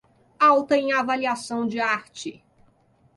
Alta 0.39 0.75
em 0.77 0.91
avaliação 0.93 1.67
de 1.67 1.79
arte 1.79 2.43